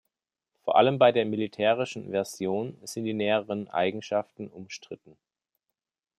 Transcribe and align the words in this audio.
Vor 0.63 0.77
allem 0.77 0.97
bei 0.97 1.11
der 1.11 1.25
militärischen 1.25 2.09
Version 2.09 2.75
sind 2.81 3.03
die 3.05 3.13
näheren 3.13 3.67
Eigenschaften 3.67 4.47
umstritten. 4.47 5.15